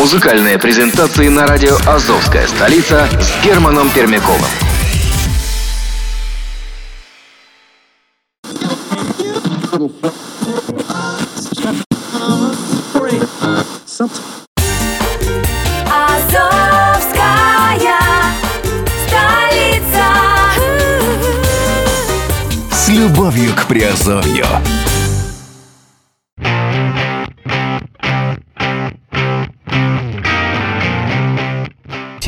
[0.00, 4.40] Музыкальные презентации на радио «Азовская столица» с Германом Пермяковым.
[22.72, 24.46] С любовью к Приазовью.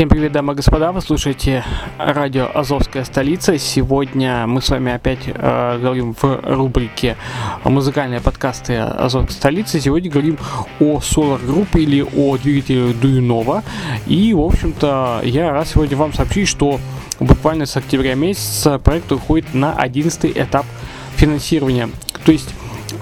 [0.03, 1.65] Всем привет, дамы и господа, вы слушаете
[1.97, 3.57] радио «Азовская столица».
[3.57, 7.17] Сегодня мы с вами опять э, говорим в рубрике
[7.63, 9.79] «Музыкальные подкасты Азовской столицы».
[9.79, 10.39] Сегодня говорим
[10.81, 13.63] о солар-группе или о двигателе Дуюнова.
[14.09, 16.81] И, в общем-то, я рад сегодня вам сообщить, что
[17.21, 20.67] буквально с октября месяца проект уходит на 11 этап
[21.15, 21.89] финансирования.
[22.25, 22.53] То есть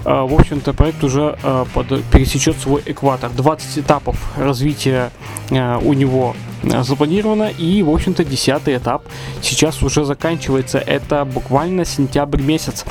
[0.04, 3.30] в общем-то, проект уже э, под, пересечет свой экватор.
[3.30, 5.10] 20 этапов развития
[5.50, 7.48] э, у него запланировано.
[7.48, 9.04] И, в общем-то, десятый этап
[9.42, 10.78] сейчас уже заканчивается.
[10.78, 12.84] Это буквально сентябрь месяц.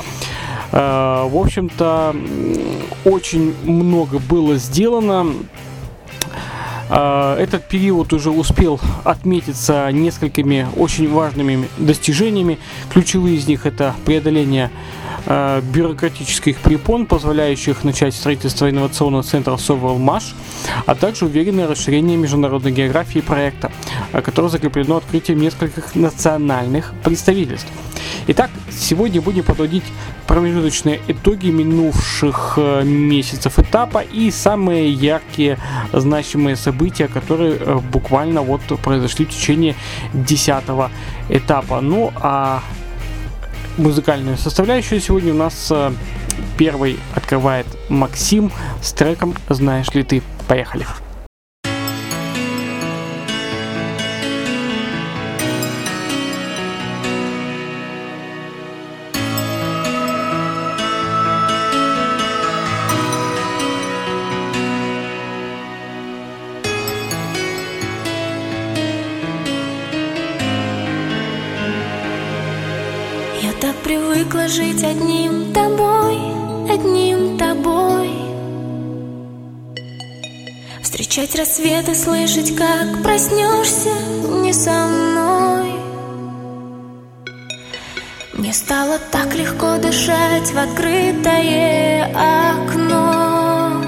[0.72, 2.14] В общем-то,
[3.04, 5.34] очень много было сделано.
[6.88, 12.58] Этот период уже успел отметиться несколькими очень важными достижениями.
[12.92, 14.70] Ключевые из них это преодоление
[15.26, 20.34] э, бюрократических препон, позволяющих начать строительство инновационного центра Совалмаш,
[20.86, 23.70] а также уверенное расширение международной географии проекта,
[24.12, 27.68] э, которое закреплено открытием нескольких национальных представительств.
[28.26, 29.84] Итак, сегодня будем подводить
[30.26, 35.58] промежуточные итоги минувших э, месяцев этапа и самые яркие
[35.92, 39.74] значимые события, которые э, буквально вот произошли в течение
[40.14, 40.64] 10
[41.30, 41.80] этапа.
[41.80, 42.62] Ну а
[43.76, 45.92] музыкальную составляющую сегодня у нас э,
[46.58, 48.50] первый открывает Максим
[48.82, 50.22] с треком «Знаешь ли ты?».
[50.48, 50.84] Поехали.
[50.84, 51.09] Я
[74.80, 76.18] жить одним тобой,
[76.70, 78.10] одним тобой.
[80.82, 83.92] Встречать рассветы, слышать, как проснешься
[84.42, 85.74] не со мной.
[88.32, 92.04] Мне стало так легко дышать в открытое
[92.54, 93.82] окно.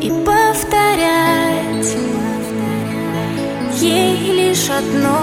[0.00, 1.96] И повторять
[3.80, 5.21] ей лишь одно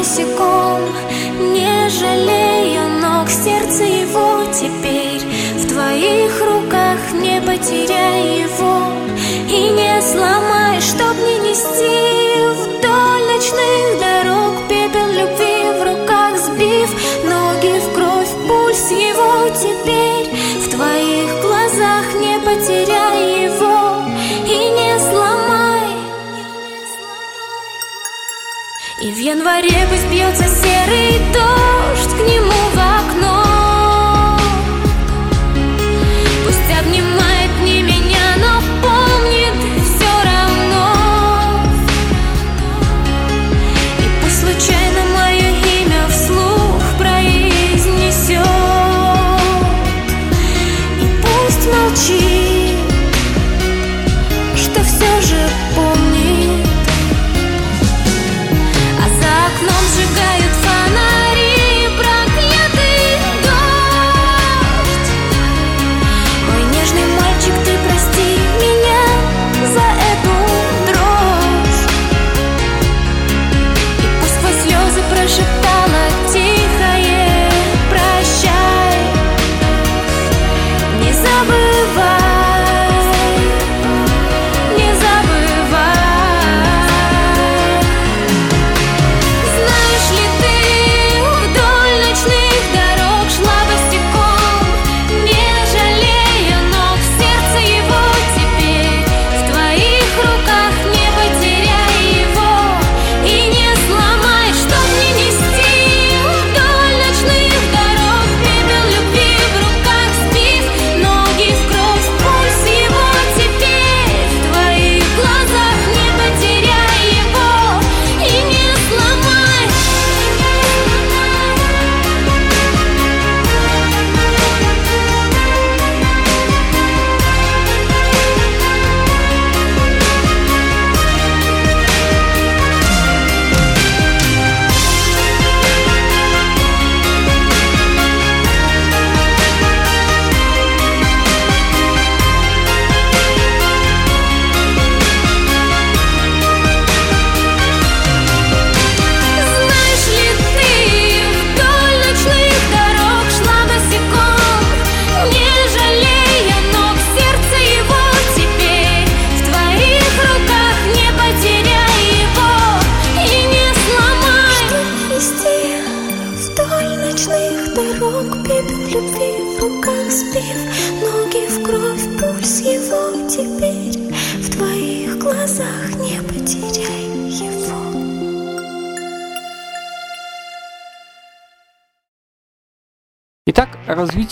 [0.00, 0.80] босиком,
[1.52, 5.22] Не жалея ног, сердце его теперь
[5.58, 8.92] В твоих руках не потеряй его
[9.48, 10.49] И не сломай,
[29.62, 30.49] Пусть бьется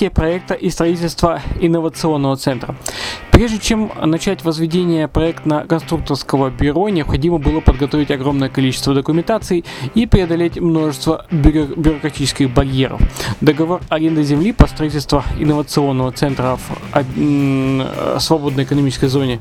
[0.09, 2.75] развитие проекта и строительство инновационного центра.
[3.31, 9.65] Прежде чем начать возведение проектно-конструкторского бюро, необходимо было подготовить огромное количество документаций
[9.95, 13.01] и преодолеть множество бюро бюрократических барьеров.
[13.41, 19.39] Договор аренды земли по строительству инновационного центра в свободной экономической зоне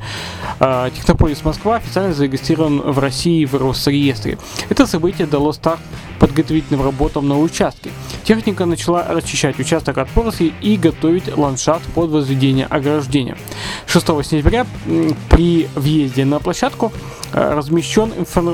[0.60, 4.38] а, Технополис Москва официально зарегистрирован в России в Росреестре.
[4.70, 5.80] Это событие дало старт
[6.20, 7.92] подготовительным работам на участке.
[8.24, 13.38] Техника начала расчищать участок от поросли и готовить ландшафт под возведение ограждения.
[13.86, 14.66] 6 сентября
[15.30, 16.92] при въезде на площадку
[17.34, 18.12] э, размещен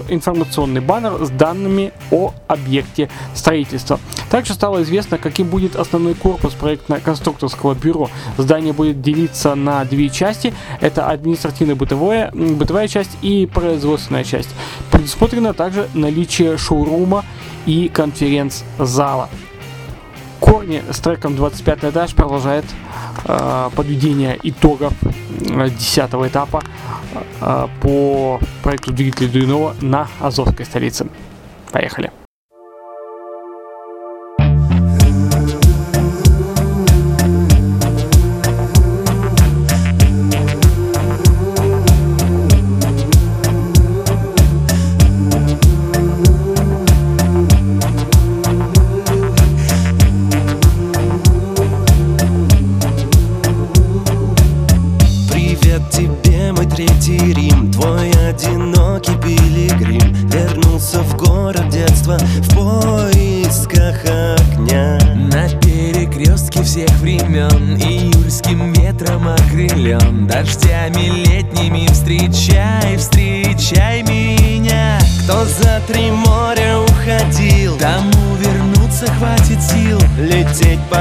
[0.09, 3.99] информационный баннер с данными о объекте строительства.
[4.29, 8.09] Также стало известно, каким будет основной корпус проектно-конструкторского бюро.
[8.37, 10.53] Здание будет делиться на две части.
[10.81, 14.49] Это административно-бытовая бытовая часть и производственная часть.
[14.91, 17.25] Предусмотрено также наличие шоурума
[17.65, 19.29] и конференц-зала.
[20.39, 22.65] Корни с треком 25 этаж продолжает
[23.25, 24.93] э, подведение итогов
[25.39, 26.61] 10 э, этапа
[27.41, 31.07] э, по проекту двигателя Дуинова на Азовской столице.
[31.71, 32.22] Поехали!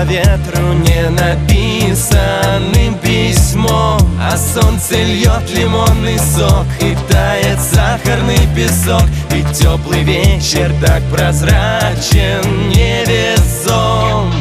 [0.05, 9.05] Ветру не написанным письмом А солнце льет лимонный сок И тает сахарный песок.
[9.31, 14.33] И теплый вечер так прозрачен невесом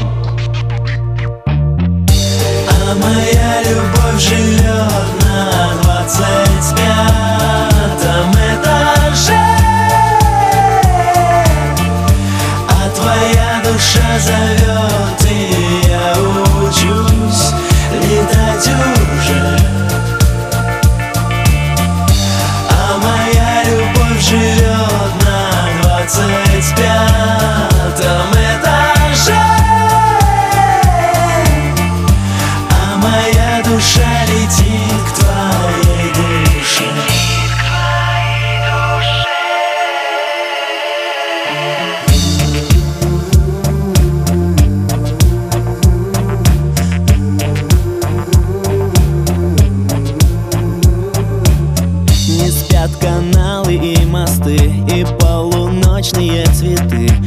[2.70, 7.41] А моя любовь живет на двадцать пятом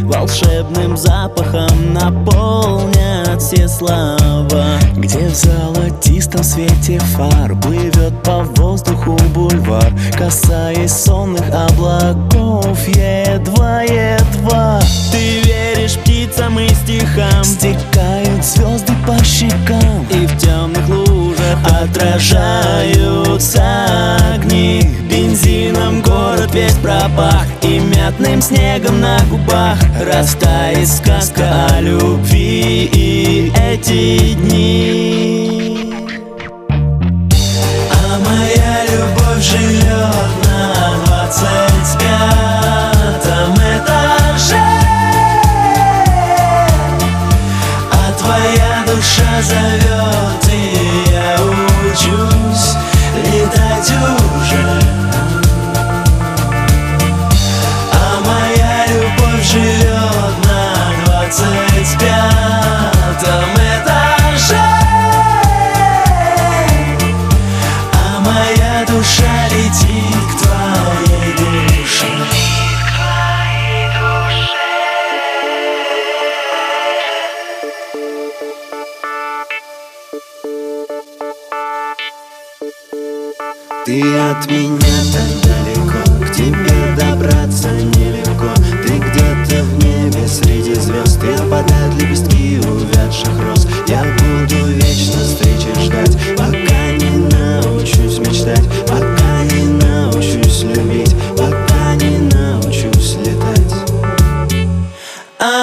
[0.03, 4.79] волшебным запахом наполнят все слова.
[4.97, 14.81] Где в золотистом свете фар плывет по воздуху бульвар Касаясь сонных облаков едва-едва
[15.13, 20.64] Ты веришь птицам и стихам Стекают звезды по щекам И в лужах
[21.83, 23.63] отражаются
[24.35, 24.83] огни.
[25.09, 34.35] Бензином город весь пропах И мятным снегом на губах Растает сказка о любви и эти
[34.35, 35.95] дни.
[37.91, 44.65] А моя любовь живет на двадцать пятом этаже.
[47.93, 50.55] А твоя душа зовет, и
[53.15, 54.85] летать уже.
[61.37, 61.64] Ты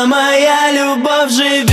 [0.05, 1.70] моя любовь живет.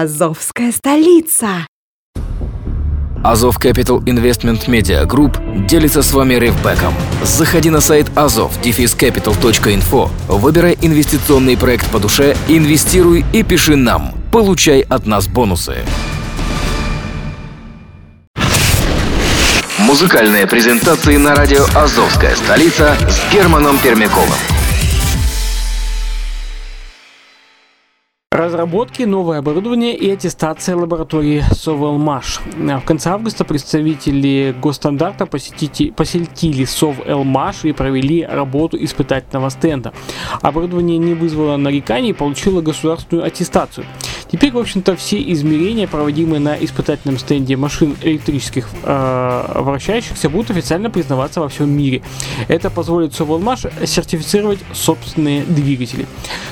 [0.00, 1.66] Азовская столица.
[3.24, 6.92] Азов Capital Investment Media Group делится с вами ревбеком.
[7.22, 14.12] Заходи на сайт azov-capital.info, выбирай инвестиционный проект по душе, инвестируй и пиши нам.
[14.30, 15.78] Получай от нас бонусы.
[19.78, 24.55] Музыкальные презентации на радио «Азовская столица» с Германом Пермяковым.
[28.46, 32.38] Разработки, новое оборудование и аттестация лаборатории Совелмаш.
[32.56, 39.92] В конце августа представители госстандарта посетили, посетили Совелмаш и провели работу испытательного стенда.
[40.42, 43.84] Оборудование не вызвало нареканий и получило государственную аттестацию.
[44.30, 50.90] Теперь, в общем-то, все измерения, проводимые на испытательном стенде машин электрических э, вращающихся, будут официально
[50.90, 52.02] признаваться во всем мире.
[52.48, 56.06] Это позволит Совелмаш сертифицировать собственные двигатели.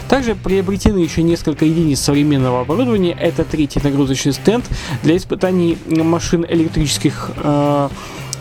[0.08, 3.16] Также приобретены еще несколько единиц современного оборудования.
[3.20, 4.64] Это третий нагрузочный стенд
[5.02, 7.88] для испытаний машин электрических э,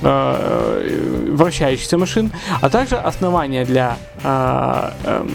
[0.01, 2.31] э, вращающихся машин,
[2.62, 5.25] а также основания для э, э,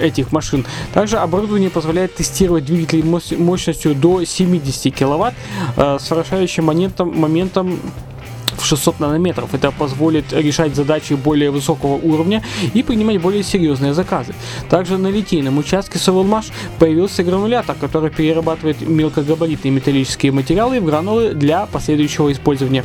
[0.00, 0.64] этих машин.
[0.94, 5.34] Также оборудование позволяет тестировать двигатели мощностью до 70 кВт
[5.76, 7.78] с вращающим моментом, моментом
[8.64, 9.54] в 600 нанометров.
[9.54, 12.42] Это позволит решать задачи более высокого уровня
[12.72, 14.34] и принимать более серьезные заказы.
[14.70, 16.46] Также на литейном участке Савелмаш
[16.78, 22.84] появился гранулятор, который перерабатывает мелкогабаритные металлические материалы в гранулы для последующего использования.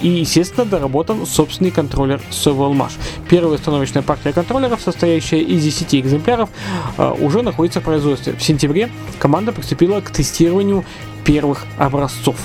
[0.00, 2.92] И, естественно, доработан собственный контроллер Савелмаш.
[3.28, 6.48] Первая установочная партия контроллеров, состоящая из 10 экземпляров,
[6.96, 8.32] э, уже находится в производстве.
[8.32, 10.84] В сентябре команда приступила к тестированию
[11.24, 12.36] первых образцов.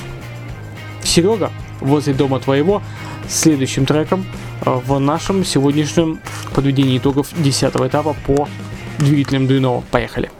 [1.03, 2.81] Серега, возле дома твоего
[3.27, 4.25] следующим треком
[4.65, 6.19] э, в нашем сегодняшнем
[6.53, 8.47] подведении итогов 10 этапа по
[8.99, 9.83] двигателям Дуино.
[9.91, 10.31] Поехали!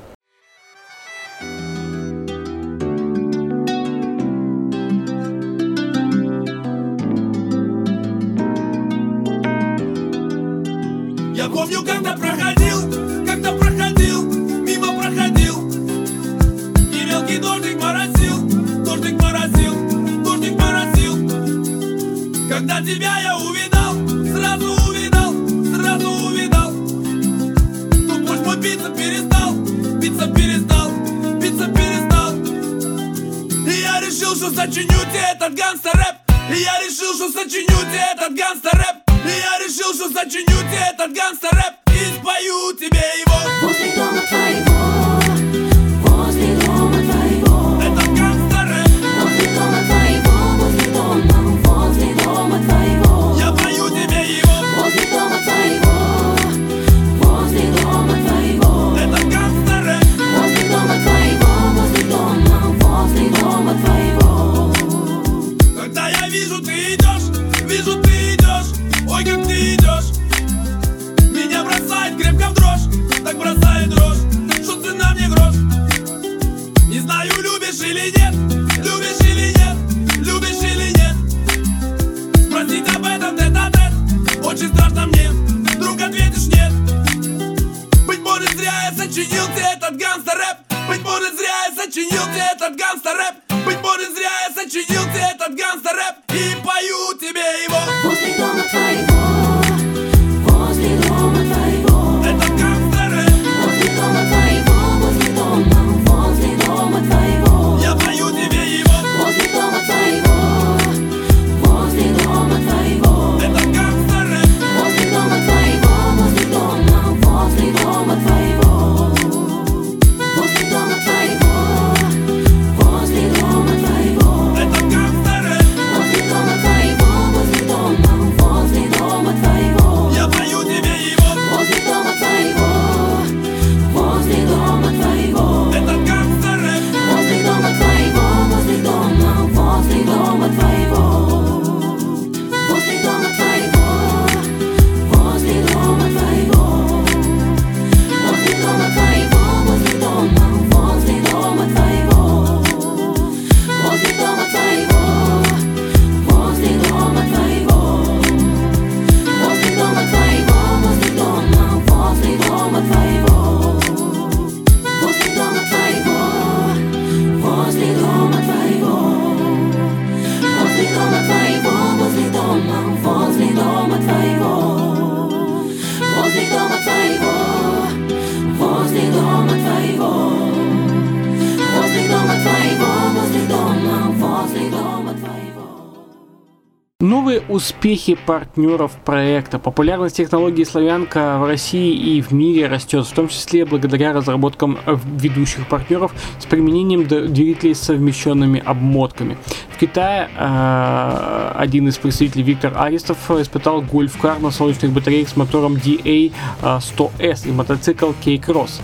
[187.61, 189.59] Успехи партнеров проекта.
[189.59, 195.67] Популярность технологии славянка в России и в мире растет, в том числе благодаря разработкам ведущих
[195.67, 199.37] партнеров с применением двигателей с совмещенными обмотками.
[199.81, 207.49] Китае э, один из представителей Виктор Аристов испытал гольф-кар на солнечных батареях с мотором DA100S
[207.49, 208.79] и мотоцикл K-Cross.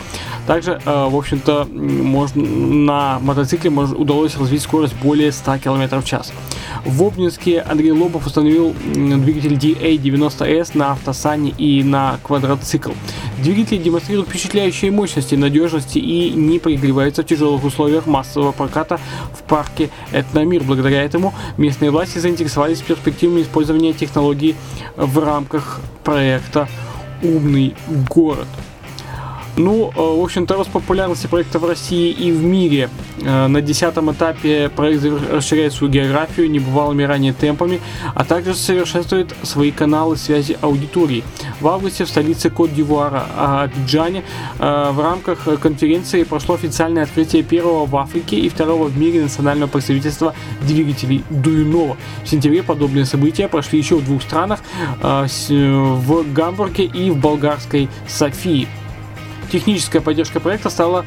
[0.47, 6.33] Также, э, в общем-то, можно, на мотоцикле удалось развить скорость более 100 км в час.
[6.83, 12.93] В Обнинске Андрей Лобов установил двигатель DA90S на автосане и на квадроцикл.
[13.37, 18.99] Двигатели демонстрируют впечатляющие мощности, надежности и не пригреваются в тяжелых условиях массового проката
[19.33, 20.63] в парке Этномир.
[20.63, 24.55] Благодаря этому местные власти заинтересовались перспективами использования технологий
[24.95, 26.67] в рамках проекта
[27.21, 27.75] «Умный
[28.09, 28.47] город».
[29.57, 32.89] Ну, э, в общем-то, рост популярности проекта в России и в мире.
[33.21, 37.81] Э, на десятом этапе проект расширяет свою географию небывалыми ранее темпами,
[38.13, 41.23] а также совершенствует свои каналы связи аудитории.
[41.59, 44.23] В августе в столице Кот-Дивуара а, Абиджане
[44.59, 49.69] э, в рамках конференции прошло официальное открытие первого в Африке и второго в мире национального
[49.69, 51.97] представительства двигателей Дуинова.
[52.23, 54.59] В сентябре подобные события прошли еще в двух странах,
[55.01, 58.67] в Гамбурге и в болгарской Софии
[59.51, 61.05] техническая поддержка проекта стала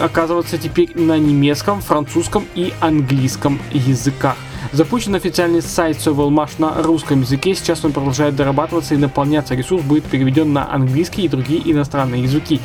[0.00, 4.36] оказываться теперь на немецком, французском и английском языках.
[4.72, 9.54] Запущен официальный сайт Sovelmash на русском языке, сейчас он продолжает дорабатываться и наполняться.
[9.54, 12.60] Ресурс будет переведен на английский и другие иностранные языки.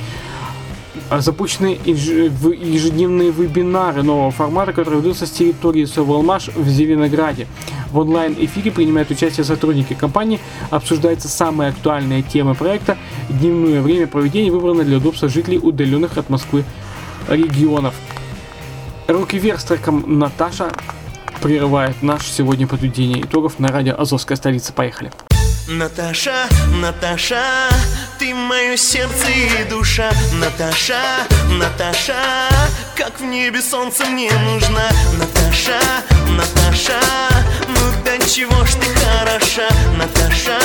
[1.09, 7.47] А запущены ежедневные вебинары нового формата, которые ведутся с территории Sovelmash в Зеленограде.
[7.91, 12.97] В онлайн-эфире принимают участие сотрудники компании, обсуждаются самые актуальные темы проекта.
[13.29, 16.63] Дневное время проведения выбрано для удобства жителей удаленных от Москвы
[17.29, 17.93] регионов.
[19.07, 20.71] Руки вверх с треком Наташа
[21.41, 24.73] прерывает наше сегодня подведение итогов на радио Азовская столица.
[24.73, 25.11] Поехали.
[25.67, 26.47] Наташа,
[26.79, 27.69] Наташа,
[28.19, 30.11] ты мое сердце и душа.
[30.33, 32.13] Наташа, Наташа,
[32.95, 35.79] как в небе солнце мне нужна Наташа,
[36.29, 37.01] Наташа,
[37.67, 39.67] ну да чего ж ты хороша.
[39.97, 40.59] Наташа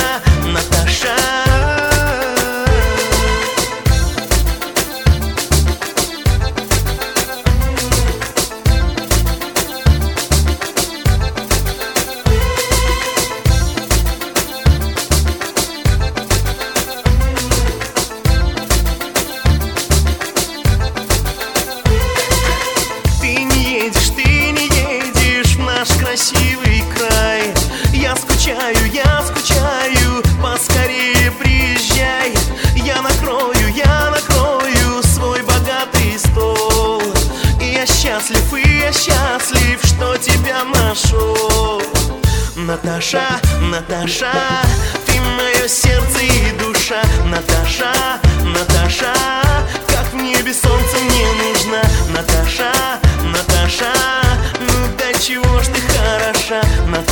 [55.21, 56.61] чего ж ты хороша?
[56.87, 57.10] Наташа,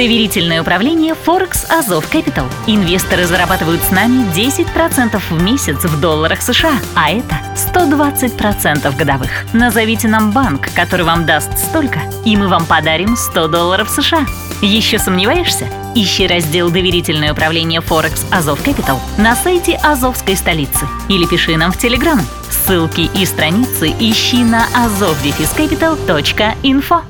[0.00, 2.50] Доверительное управление Forex Азов Capital.
[2.66, 9.44] Инвесторы зарабатывают с нами 10% в месяц в долларах США, а это 120% годовых.
[9.52, 14.24] Назовите нам банк, который вам даст столько, и мы вам подарим 100 долларов США.
[14.62, 15.68] Еще сомневаешься?
[15.94, 21.76] Ищи раздел «Доверительное управление Форекс Азов Capital на сайте Азовской столицы или пиши нам в
[21.76, 22.22] Телеграм.
[22.48, 27.09] Ссылки и страницы ищи на azovdefiscapital.info.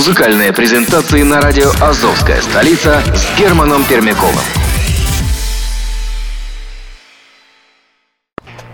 [0.00, 4.40] Музыкальные презентации на радио «Азовская столица» с Германом Пермяковым.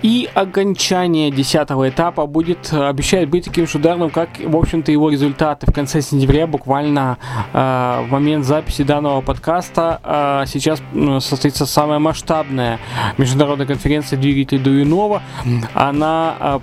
[0.02, 5.66] И окончание десятого этапа будет, обещает быть таким же ударным, как, в общем-то, его результаты.
[5.66, 7.18] В конце сентября, буквально
[7.52, 10.80] э, в момент записи данного подкаста, э, сейчас
[11.24, 12.78] состоится самая масштабная
[13.18, 15.22] международная конференция двигателей Дуинова.
[15.74, 16.58] Она, э,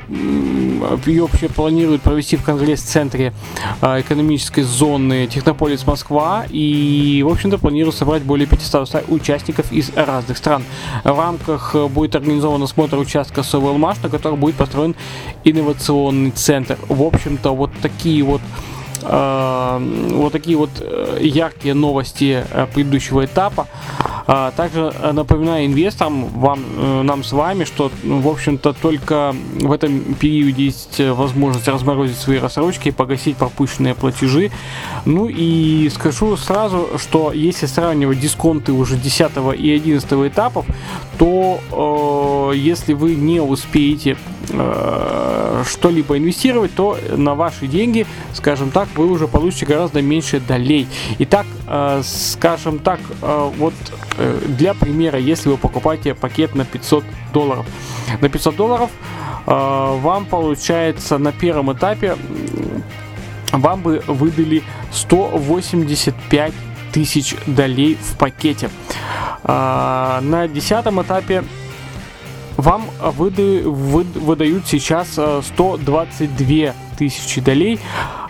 [1.06, 3.34] ее вообще планируют провести в Конгресс-центре
[3.82, 6.46] э, экономической зоны Технополис Москва.
[6.50, 10.64] И, в общем-то, планируют собрать более 500 участников из разных стран.
[11.04, 14.96] В рамках будет организован осмотр участка Совелмаш, на котором будет построен
[15.44, 16.78] инновационный центр.
[16.88, 18.42] В общем-то, вот такие вот
[19.04, 23.68] э, вот такие вот э, яркие новости э, предыдущего этапа.
[24.26, 30.02] А, также напоминаю инвесторам, вам, нам с вами, что, ну, в общем-то, только в этом
[30.16, 34.52] периоде есть возможность разморозить свои рассрочки и погасить пропущенные платежи.
[35.06, 40.66] Ну и скажу сразу, что если сравнивать дисконты уже 10 и 11 этапов,
[41.18, 44.18] то э, если вы не успеете
[44.50, 50.88] э, что-либо инвестировать, то на ваши деньги, скажем так, вы уже получите гораздо меньше долей.
[51.20, 53.74] Итак, э, скажем так, э, вот
[54.18, 57.66] э, для примера, если вы покупаете пакет на 500 долларов,
[58.22, 58.90] на 500 долларов
[59.46, 62.16] вам получается на первом этапе
[63.52, 66.54] вам бы выдали 185
[66.94, 68.70] тысяч долей в пакете.
[69.44, 71.44] На десятом этапе
[72.58, 77.80] вам выда, вы, выдают сейчас 122 тысячи долей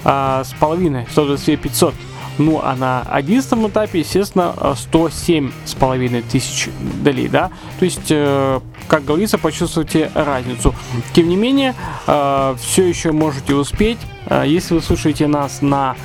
[0.04, 1.94] а, с половиной, 122 500.
[2.38, 6.70] Ну, а на одиннадцатом этапе, естественно, 107 с половиной тысяч
[7.04, 7.52] долей, да.
[7.80, 10.74] То есть, э, как говорится, почувствуйте разницу.
[11.14, 11.76] Тем не менее,
[12.08, 14.00] э, все еще можете успеть.
[14.26, 15.96] Э, если вы слушаете нас на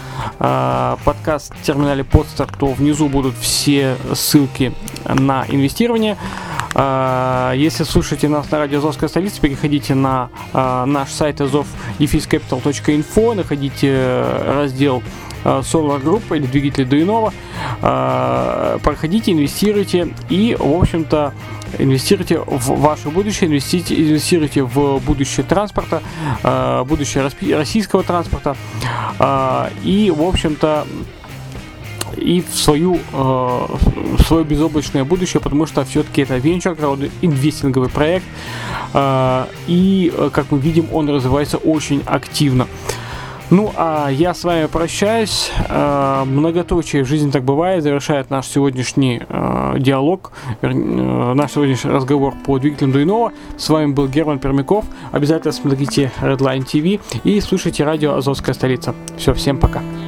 [1.04, 4.72] подкаст терминале Podster, то внизу будут все ссылки
[5.06, 6.16] на инвестирование.
[6.74, 15.02] Если слушаете нас на радио Азовская столица, переходите на наш сайт azov-capital.info, находите раздел
[15.44, 17.32] Solar Group или двигатели Дуинова.
[18.82, 21.32] Проходите, инвестируйте и, в общем-то,
[21.78, 26.02] инвестируйте в ваше будущее, инвестируйте, инвестируйте в будущее транспорта,
[26.86, 28.56] будущее российского транспорта
[29.82, 30.86] и, в общем-то,
[32.16, 36.76] и в свою э, в свое безоблачное будущее, потому что все-таки это венчур,
[37.22, 38.24] инвестинговый проект,
[38.94, 42.66] э, и как мы видим, он развивается очень активно.
[43.50, 45.50] Ну, а я с вами прощаюсь.
[45.70, 52.58] Э, многоточие «Жизнь так бывает» завершает наш сегодняшний э, диалог, э, наш сегодняшний разговор по
[52.58, 53.32] двигателям Дуинова.
[53.56, 54.84] С вами был Герман Пермяков.
[55.12, 58.94] Обязательно смотрите Redline TV и слушайте радио «Азовская столица».
[59.16, 59.80] Все, всем пока.
[59.80, 60.07] непонятно,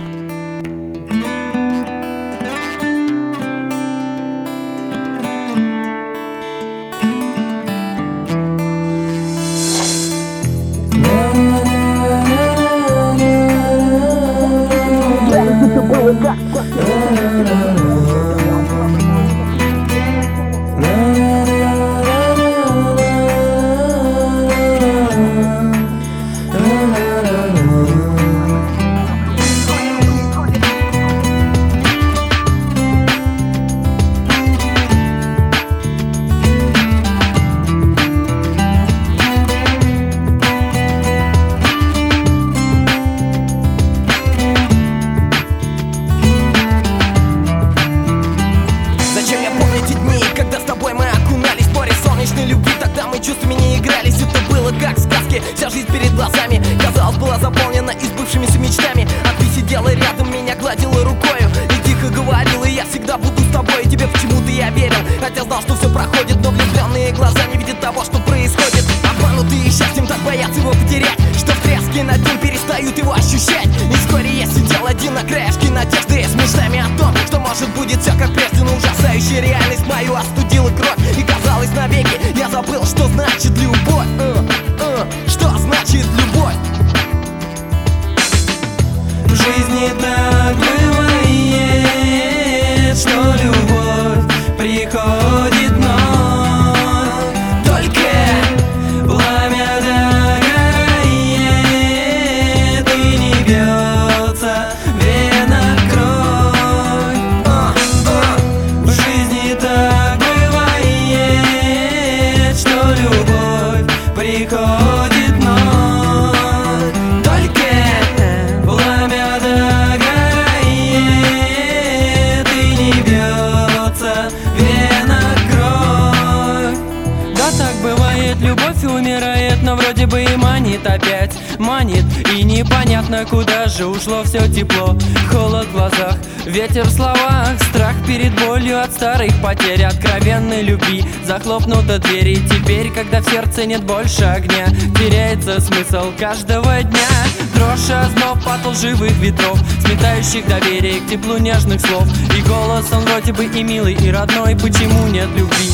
[139.51, 141.05] потерь Откровенной любви.
[141.27, 147.09] Захлопнута дверь И теперь, когда в сердце нет больше огня Теряется смысл каждого дня.
[147.55, 152.07] Дрожь, озноб от лживых ветров Сметающих доверие к теплу нежных слов.
[152.37, 155.71] И голос он вроде бы и милый, и родной Почему нет любви?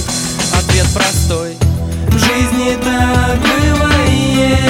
[0.54, 1.56] Ответ простой.
[2.08, 4.60] В жизни так бывает,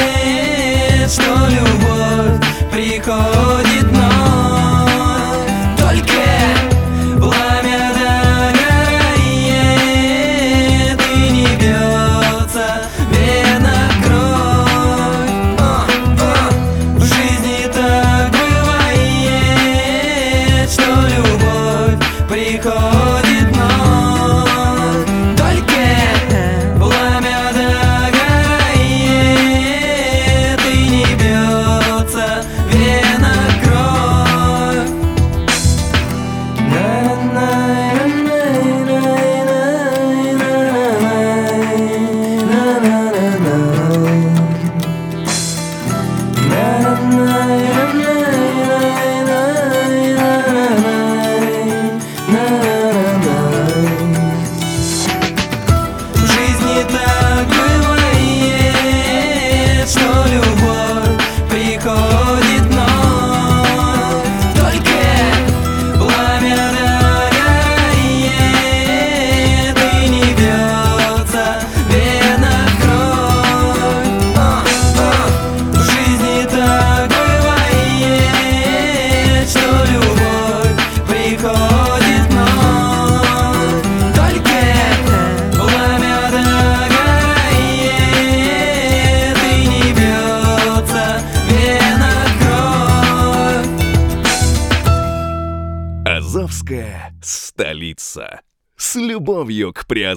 [1.11, 2.40] что любовь
[2.73, 4.15] приходит вновь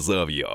[0.00, 0.49] С любовью к Приазовью.